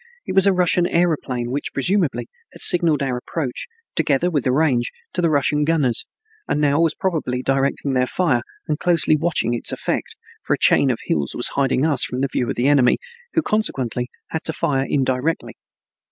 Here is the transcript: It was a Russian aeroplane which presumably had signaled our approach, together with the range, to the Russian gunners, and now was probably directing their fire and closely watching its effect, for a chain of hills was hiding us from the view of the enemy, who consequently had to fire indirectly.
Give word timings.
It 0.25 0.33
was 0.33 0.47
a 0.47 0.51
Russian 0.51 0.87
aeroplane 0.87 1.51
which 1.51 1.73
presumably 1.75 2.27
had 2.53 2.61
signaled 2.61 3.03
our 3.03 3.17
approach, 3.17 3.67
together 3.95 4.31
with 4.31 4.45
the 4.45 4.51
range, 4.51 4.91
to 5.13 5.21
the 5.21 5.29
Russian 5.29 5.63
gunners, 5.63 6.07
and 6.47 6.59
now 6.59 6.81
was 6.81 6.95
probably 6.95 7.43
directing 7.43 7.93
their 7.93 8.07
fire 8.07 8.41
and 8.67 8.79
closely 8.79 9.15
watching 9.15 9.53
its 9.53 9.71
effect, 9.71 10.15
for 10.41 10.55
a 10.55 10.59
chain 10.59 10.89
of 10.89 10.97
hills 11.03 11.35
was 11.35 11.49
hiding 11.49 11.85
us 11.85 12.03
from 12.03 12.21
the 12.21 12.27
view 12.29 12.49
of 12.49 12.55
the 12.55 12.67
enemy, 12.67 12.97
who 13.35 13.43
consequently 13.43 14.09
had 14.29 14.43
to 14.45 14.53
fire 14.53 14.87
indirectly. 14.89 15.53